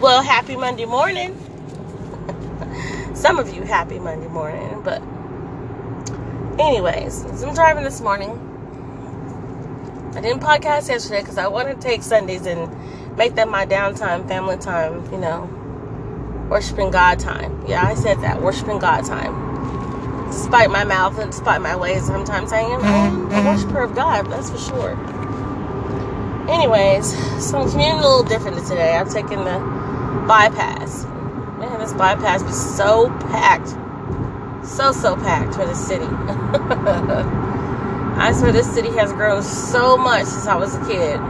[0.00, 1.36] Well, happy Monday morning.
[3.14, 5.02] Some of you happy Monday morning, but
[6.58, 8.30] anyways, I'm driving this morning.
[10.14, 12.68] I didn't podcast yesterday because I want to take Sundays and
[13.16, 15.48] make that my downtime, family time, you know,
[16.50, 17.64] worshiping God time.
[17.66, 20.30] Yeah, I said that, worshiping God time.
[20.30, 23.94] Despite my mouth and despite my ways, sometimes I am, I am a worshiper of
[23.94, 25.09] God, that's for sure.
[26.50, 27.12] Anyways,
[27.48, 28.96] so I'm commuting a little differently today.
[28.96, 29.60] I've taken the
[30.26, 31.04] bypass.
[31.60, 33.68] Man, this bypass was so packed.
[34.66, 36.04] So, so packed for the city.
[38.18, 41.20] I swear this city has grown so much since I was a kid.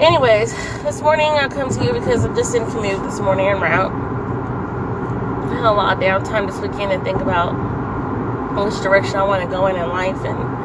[0.00, 0.52] Anyways,
[0.82, 3.90] this morning I come to you because I'm just in commute this morning en route.
[3.90, 7.52] I had a lot of downtime this weekend to think about
[8.66, 10.59] which direction I want to go in in life and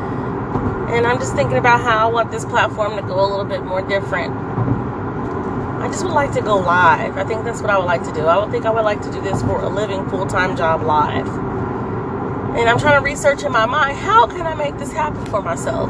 [0.90, 3.64] and I'm just thinking about how I want this platform to go a little bit
[3.64, 4.34] more different.
[4.36, 7.18] I just would like to go live.
[7.18, 8.22] I think that's what I would like to do.
[8.22, 10.84] I would think I would like to do this for a living full time job
[10.84, 11.28] live.
[11.28, 15.42] And I'm trying to research in my mind how can I make this happen for
[15.42, 15.90] myself?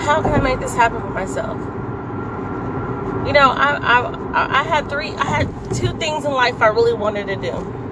[0.00, 1.58] How can I make this happen for myself?
[3.26, 6.92] You know, I I I had three I had two things in life I really
[6.92, 7.85] wanted to do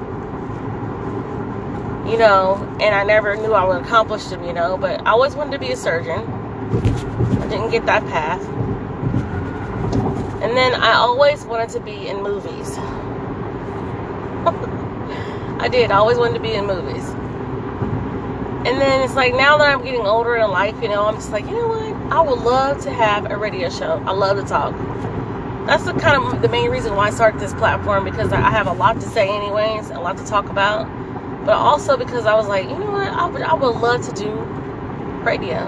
[2.07, 5.35] you know, and I never knew I would accomplish them, you know, but I always
[5.35, 6.21] wanted to be a surgeon.
[6.21, 8.43] I didn't get that path.
[10.43, 12.77] And then I always wanted to be in movies.
[15.61, 15.91] I did.
[15.91, 17.09] I always wanted to be in movies.
[18.67, 21.33] And then it's like now that I'm getting older in life, you know, I'm just
[21.33, 22.13] like, you know what?
[22.13, 24.03] I would love to have a radio show.
[24.07, 24.75] I love to talk.
[25.67, 28.67] That's the kind of the main reason why I started this platform because I have
[28.67, 30.87] a lot to say, anyways, a lot to talk about
[31.45, 34.13] but also because I was like, you know what, I would, I would love to
[34.15, 34.31] do
[35.25, 35.59] radio.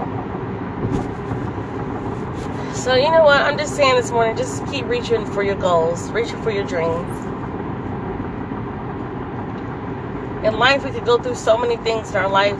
[2.74, 6.10] So you know what, I'm just saying this morning, just keep reaching for your goals,
[6.10, 7.24] reaching for your dreams.
[10.46, 12.56] In life, we could go through so many things in our life.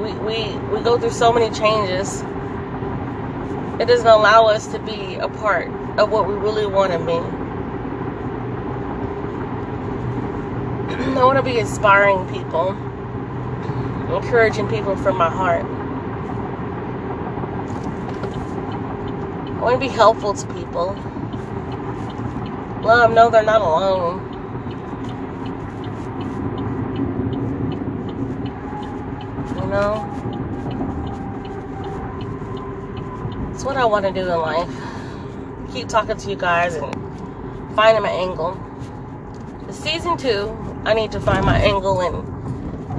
[0.00, 2.22] We, we, we go through so many changes.
[3.80, 5.68] It doesn't allow us to be a part
[5.98, 7.41] of what we really want to be.
[11.16, 12.70] I want to be inspiring people,
[14.12, 15.64] encouraging people from my heart.
[19.46, 20.94] I want to be helpful to people.
[22.82, 24.28] Let them know they're not alone.
[29.56, 30.08] You know?
[33.52, 34.68] It's what I want to do in life.
[35.72, 36.92] Keep talking to you guys and
[37.76, 38.58] finding my angle.
[39.70, 42.32] season two, I need to find my angle and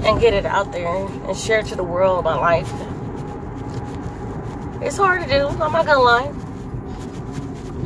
[0.05, 2.71] and get it out there and share to the world my life.
[4.81, 5.47] It's hard to do.
[5.47, 6.27] I'm not gonna lie,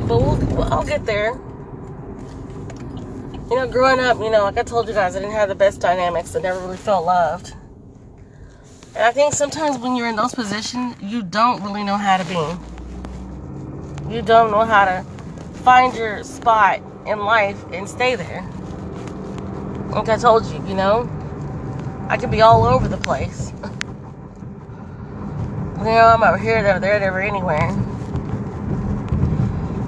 [0.06, 1.32] but we'll, I'll get there.
[3.50, 5.54] You know, growing up, you know, like I told you guys, I didn't have the
[5.54, 6.34] best dynamics.
[6.34, 7.54] I never really felt loved.
[8.94, 12.24] And I think sometimes when you're in those positions, you don't really know how to
[12.24, 14.12] be.
[14.12, 15.04] You don't know how to
[15.62, 18.44] find your spot in life and stay there.
[19.90, 21.08] Like I told you, you know,
[22.08, 23.52] I can be all over the place.
[25.78, 27.72] you know, I'm over here, there, there, there, anywhere.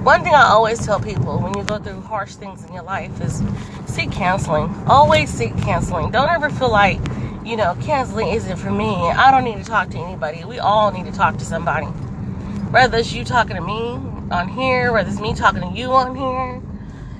[0.03, 3.21] One thing I always tell people when you go through harsh things in your life
[3.21, 3.43] is
[3.85, 4.73] seek counseling.
[4.87, 6.09] Always seek counseling.
[6.09, 6.99] Don't ever feel like,
[7.45, 8.95] you know, counseling isn't for me.
[8.95, 10.43] I don't need to talk to anybody.
[10.43, 11.85] We all need to talk to somebody.
[11.85, 13.99] Whether it's you talking to me
[14.31, 16.61] on here, whether it's me talking to you on here,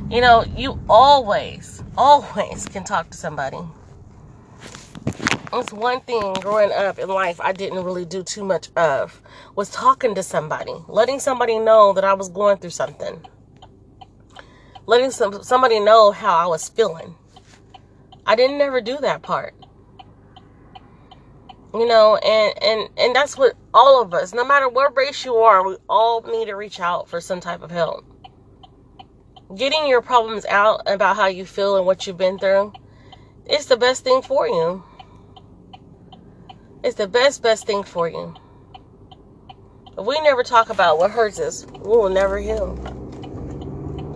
[0.10, 3.58] you know, you always, always can talk to somebody.
[5.54, 9.22] It's one thing growing up in life I didn't really do too much of
[9.56, 13.26] was talking to somebody, letting somebody know that I was going through something,
[14.86, 17.16] letting some, somebody know how I was feeling.
[18.26, 19.54] I didn't ever do that part.
[21.74, 25.36] You know, and, and, and that's what all of us, no matter what race you
[25.36, 28.06] are, we all need to reach out for some type of help
[29.56, 32.74] getting your problems out about how you feel and what you've been through,
[33.46, 34.84] it's the best thing for you.
[36.84, 38.36] It's the best, best thing for you.
[39.98, 42.74] If we never talk about what hurts us, we will never heal.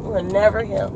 [0.04, 0.90] We will never heal.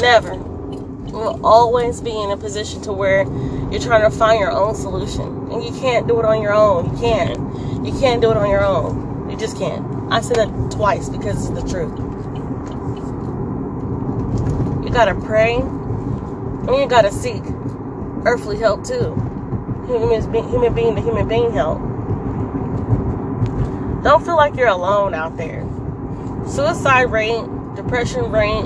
[0.00, 0.34] Never.
[0.34, 3.24] We'll always be in a position to where
[3.70, 5.50] you're trying to find your own solution.
[5.52, 6.94] And you can't do it on your own.
[6.94, 7.86] You can't.
[7.86, 9.30] You can't do it on your own.
[9.30, 10.12] You just can't.
[10.12, 12.07] I said that twice because it's the truth.
[14.88, 15.56] You gotta pray.
[15.56, 17.42] And you gotta seek
[18.24, 19.12] earthly help too.
[19.86, 21.78] Human, human being to human being help.
[24.02, 25.62] Don't feel like you're alone out there.
[26.46, 27.44] suicide rate,
[27.76, 28.64] depression rate,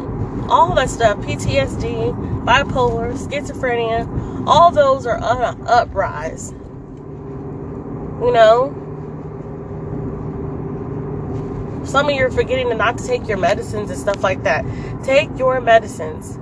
[0.48, 6.52] all that stuff, PTSD, bipolar, schizophrenia, all those are on an uprise.
[8.22, 8.81] You know?
[11.92, 14.64] Some of you are forgetting to not take your medicines and stuff like that.
[15.04, 16.38] Take your medicines.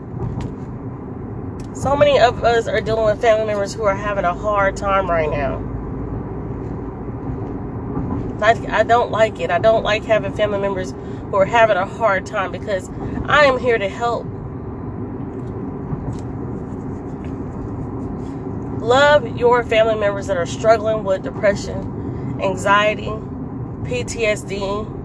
[1.76, 5.10] So many of us are dealing with family members who are having a hard time
[5.10, 5.56] right now.
[8.40, 9.50] I, I don't like it.
[9.50, 12.88] I don't like having family members who are having a hard time because
[13.24, 14.26] I am here to help.
[18.80, 23.10] Love your family members that are struggling with depression, anxiety,
[23.82, 24.99] PTSD,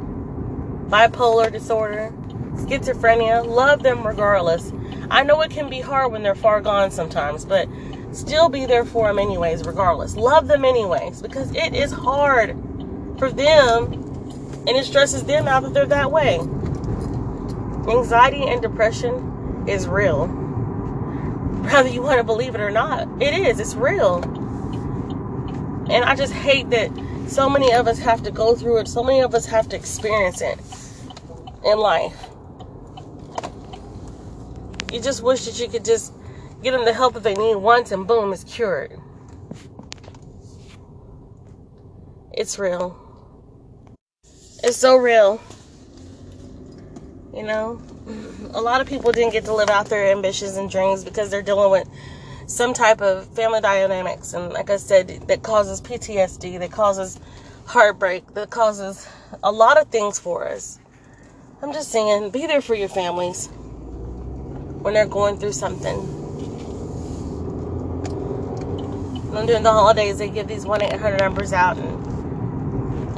[0.90, 2.14] bipolar disorder,
[2.56, 3.46] schizophrenia.
[3.46, 4.72] Love them regardless.
[5.10, 7.68] I know it can be hard when they're far gone sometimes, but
[8.12, 10.16] still be there for them anyways, regardless.
[10.16, 12.58] Love them anyways, because it is hard
[13.18, 13.94] for them
[14.68, 16.40] and it stresses them out that they're that way.
[17.88, 20.28] Anxiety and depression is real.
[21.66, 23.60] Whether you want to believe it or not, it is.
[23.60, 24.24] It's real.
[25.88, 26.90] And I just hate that
[27.28, 28.88] so many of us have to go through it.
[28.88, 30.60] So many of us have to experience it
[31.64, 32.30] in life.
[34.92, 36.14] You just wish that you could just
[36.64, 39.00] get them the help that they need once and boom, it's cured.
[42.32, 42.98] It's real.
[44.64, 45.42] It's so real.
[47.34, 47.82] You know,
[48.54, 51.42] a lot of people didn't get to live out their ambitions and dreams because they're
[51.42, 51.88] dealing with
[52.48, 54.34] some type of family dynamics.
[54.34, 57.20] And like I said, that causes PTSD, that causes
[57.66, 59.08] heartbreak, that causes
[59.44, 60.80] a lot of things for us.
[61.62, 63.48] I'm just saying, be there for your families
[64.82, 65.98] when they're going through something.
[69.36, 72.06] And during the holidays, they give these 1 800 numbers out and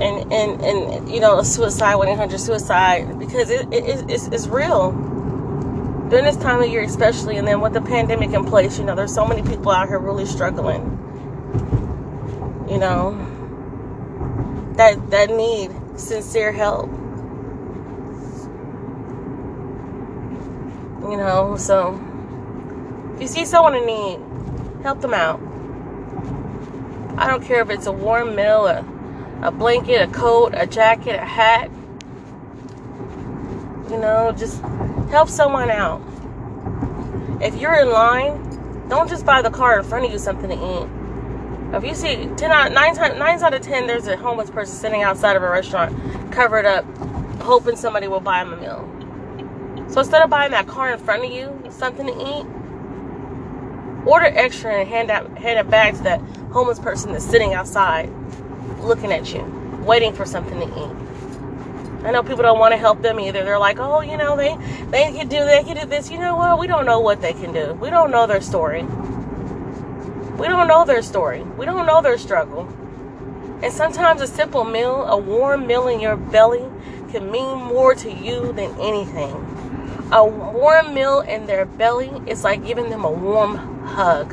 [0.02, 4.92] and and and you know suicide 1-800 suicide because it, it it's, it's real
[6.10, 8.96] during this time of year especially and then with the pandemic in place you know
[8.96, 10.84] there's so many people out here really struggling.
[12.70, 13.24] You know?
[14.76, 16.90] That that need sincere help.
[21.10, 22.00] You know so
[23.16, 24.20] if you see someone in need
[24.84, 25.42] help them out.
[27.18, 28.86] I don't care if it's a warm meal or
[29.42, 31.70] a blanket, a coat, a jacket, a hat.
[33.90, 34.62] You know, just
[35.10, 36.02] help someone out.
[37.42, 40.56] If you're in line, don't just buy the car in front of you something to
[40.56, 41.76] eat.
[41.76, 44.76] If you see 10 out, 9, times, 9 out of 10, there's a homeless person
[44.76, 46.86] sitting outside of a restaurant covered up,
[47.42, 49.88] hoping somebody will buy them a meal.
[49.90, 52.46] So instead of buying that car in front of you, something to eat,
[54.08, 56.22] order extra and hand, out, hand it back to that
[56.52, 58.10] homeless person that's sitting outside
[58.80, 59.44] looking at you,
[59.86, 61.17] waiting for something to eat.
[62.04, 63.44] I know people don't want to help them either.
[63.44, 64.56] They're like, oh, you know, they
[64.92, 66.10] they can do they can do this.
[66.10, 66.60] You know what?
[66.60, 67.74] We don't know what they can do.
[67.74, 68.84] We don't know their story.
[70.38, 71.42] We don't know their story.
[71.42, 72.68] We don't know their struggle.
[73.64, 76.64] And sometimes a simple meal, a warm meal in your belly,
[77.12, 79.34] can mean more to you than anything.
[80.12, 84.32] A warm meal in their belly is like giving them a warm hug.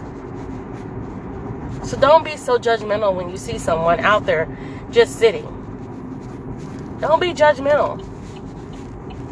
[1.87, 4.47] So don't be so judgmental when you see someone out there
[4.91, 5.64] just sitting.
[7.05, 8.01] Don't be judgmental.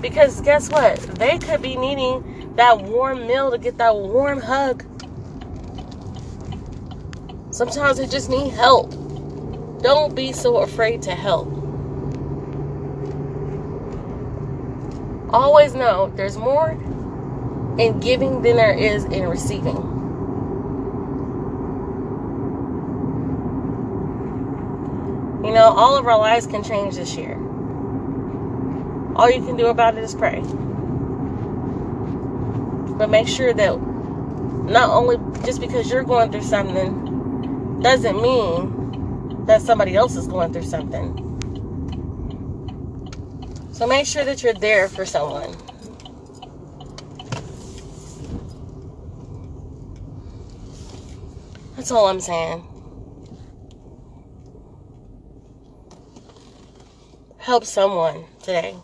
[0.02, 0.98] Because guess what?
[1.18, 4.84] They could be needing that warm meal to get that warm hug.
[7.50, 8.90] Sometimes they just need help.
[9.80, 11.48] Don't be so afraid to help.
[15.32, 16.72] Always know there's more
[17.78, 19.76] in giving than there is in receiving.
[25.42, 27.42] You know, all of our lives can change this year.
[29.22, 30.40] All you can do about it is pray.
[32.98, 33.80] But make sure that
[34.68, 40.52] not only just because you're going through something doesn't mean that somebody else is going
[40.52, 41.14] through something.
[43.70, 45.52] So make sure that you're there for someone.
[51.76, 52.66] That's all I'm saying.
[57.38, 58.76] help someone today.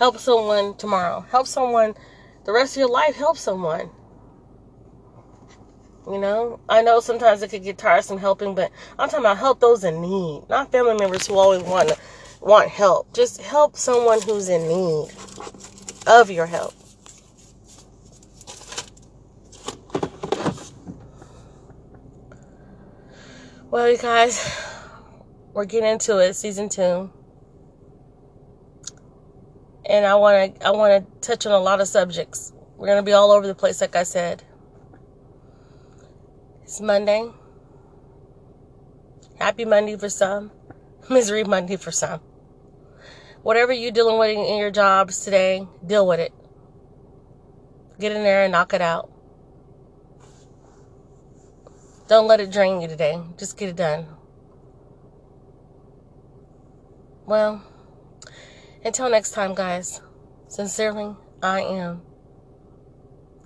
[0.00, 1.20] Help someone tomorrow.
[1.30, 1.94] Help someone
[2.46, 3.14] the rest of your life.
[3.14, 3.90] Help someone.
[6.06, 9.60] You know, I know sometimes it could get tiresome helping, but I'm talking about help
[9.60, 11.98] those in need, not family members who always want to,
[12.40, 13.12] want help.
[13.12, 15.10] Just help someone who's in need
[16.06, 16.72] of your help.
[23.70, 24.50] Well, you guys,
[25.52, 27.10] we're getting into it, season two.
[29.90, 32.52] And I want to I want to touch on a lot of subjects.
[32.76, 34.44] We're going to be all over the place like I said.
[36.62, 37.28] It's Monday.
[39.38, 40.52] Happy Monday for some,
[41.10, 42.20] misery Monday for some.
[43.42, 46.32] Whatever you're dealing with in your jobs today, deal with it.
[47.98, 49.10] Get in there and knock it out.
[52.06, 53.20] Don't let it drain you today.
[53.38, 54.06] Just get it done.
[57.26, 57.62] Well,
[58.84, 60.00] until next time, guys,
[60.48, 62.02] sincerely, I am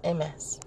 [0.03, 0.61] a mess.